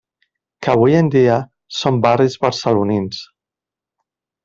[0.63, 1.35] Que avui en dia,
[1.81, 3.25] són barris barcelonins.